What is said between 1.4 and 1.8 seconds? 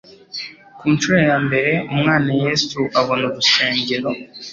mbere,